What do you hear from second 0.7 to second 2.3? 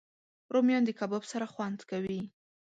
د کباب سره خوند کوي